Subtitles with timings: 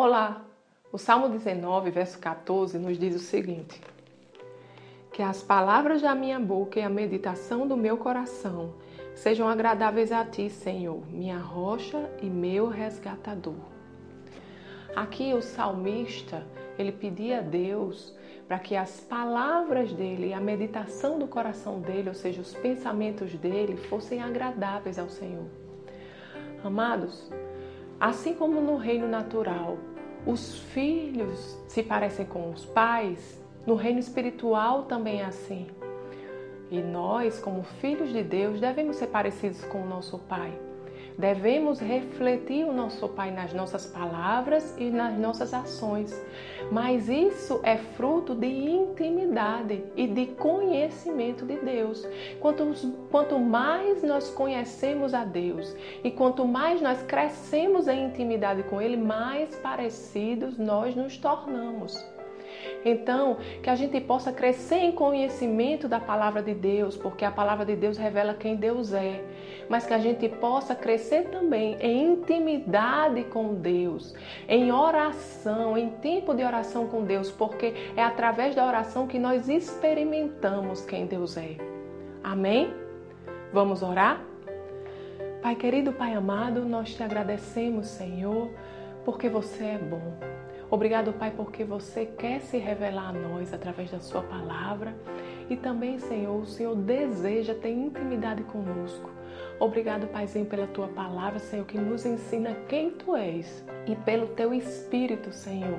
[0.00, 0.44] Olá!
[0.92, 3.80] O Salmo 19, verso 14, nos diz o seguinte:
[5.12, 8.74] Que as palavras da minha boca e a meditação do meu coração
[9.16, 13.58] sejam agradáveis a ti, Senhor, minha rocha e meu resgatador.
[14.94, 16.46] Aqui o salmista,
[16.78, 18.14] ele pedia a Deus
[18.46, 23.76] para que as palavras dele, a meditação do coração dele, ou seja, os pensamentos dele,
[23.76, 25.48] fossem agradáveis ao Senhor.
[26.62, 27.28] Amados,
[28.00, 29.78] assim como no reino natural,
[30.26, 35.66] os filhos se parecem com os pais, no reino espiritual também é assim.
[36.70, 40.52] E nós, como filhos de Deus, devemos ser parecidos com o nosso Pai.
[41.18, 46.14] Devemos refletir o nosso Pai nas nossas palavras e nas nossas ações.
[46.70, 52.06] Mas isso é fruto de intimidade e de conhecimento de Deus.
[52.38, 52.72] Quanto,
[53.10, 58.96] quanto mais nós conhecemos a Deus e quanto mais nós crescemos em intimidade com Ele,
[58.96, 62.17] mais parecidos nós nos tornamos.
[62.84, 67.64] Então, que a gente possa crescer em conhecimento da palavra de Deus, porque a palavra
[67.64, 69.22] de Deus revela quem Deus é,
[69.68, 74.14] mas que a gente possa crescer também em intimidade com Deus,
[74.48, 79.48] em oração, em tempo de oração com Deus, porque é através da oração que nós
[79.48, 81.56] experimentamos quem Deus é.
[82.22, 82.72] Amém?
[83.52, 84.22] Vamos orar?
[85.42, 88.50] Pai querido, Pai amado, nós te agradecemos, Senhor,
[89.04, 90.38] porque você é bom.
[90.70, 94.94] Obrigado, Pai, porque você quer se revelar a nós através da Sua palavra
[95.48, 99.10] e também, Senhor, o Senhor deseja ter intimidade conosco.
[99.58, 104.52] Obrigado, Paizinho, pela Tua palavra, Senhor, que nos ensina quem Tu és e pelo Teu
[104.52, 105.78] Espírito, Senhor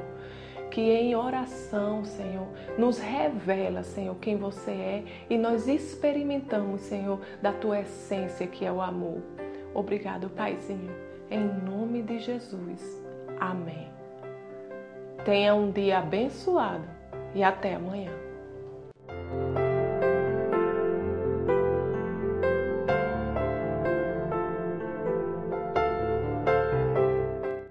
[0.70, 7.52] que em oração, Senhor, nos revela, Senhor, quem você é e nós experimentamos, Senhor, da
[7.52, 9.22] tua essência que é o amor.
[9.74, 10.94] Obrigado, Paizinho.
[11.30, 13.04] Em nome de Jesus.
[13.40, 13.99] Amém.
[15.26, 16.86] Tenha um dia abençoado
[17.36, 18.29] e até amanhã.